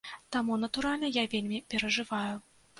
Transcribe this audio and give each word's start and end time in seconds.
Таму, 0.35 0.57
натуральна, 0.63 1.11
я 1.21 1.27
вельмі 1.37 1.63
перажываю. 1.77 2.35